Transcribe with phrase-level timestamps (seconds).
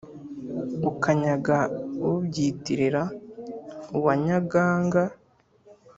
[0.89, 1.57] ukanyaga
[2.09, 3.03] ubyitirira
[3.97, 5.03] uwanyagaga